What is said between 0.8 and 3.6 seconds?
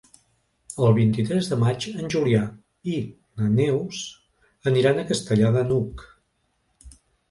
El vint-i-tres de maig en Julià i na